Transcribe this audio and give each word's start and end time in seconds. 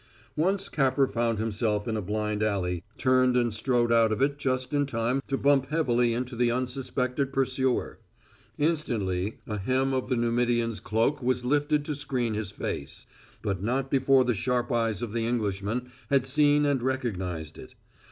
Once 0.35 0.67
Capper 0.67 1.07
found 1.07 1.37
himself 1.37 1.87
in 1.87 1.95
a 1.95 2.01
blind 2.01 2.41
alley, 2.41 2.81
turned 2.97 3.37
and 3.37 3.53
strode 3.53 3.91
out 3.91 4.11
of 4.11 4.19
it 4.19 4.39
just 4.39 4.73
in 4.73 4.87
time 4.87 5.21
to 5.27 5.37
bump 5.37 5.69
heavily 5.69 6.11
into 6.11 6.35
the 6.35 6.49
unsuspected 6.49 7.31
pursuer. 7.31 7.99
Instantly 8.57 9.37
a 9.45 9.59
hem 9.59 9.93
of 9.93 10.09
the 10.09 10.15
Numidian's 10.15 10.79
cloak 10.79 11.21
was 11.21 11.45
lifted 11.45 11.85
to 11.85 11.93
screen 11.93 12.33
his 12.33 12.49
face, 12.49 13.05
but 13.43 13.61
not 13.61 13.91
before 13.91 14.23
the 14.23 14.33
sharp 14.33 14.71
eyes 14.71 15.03
of 15.03 15.13
the 15.13 15.27
Englishman 15.27 15.91
had 16.09 16.25
seen 16.25 16.65
and 16.65 16.81
recognized 16.81 17.59
it. 17.59 17.75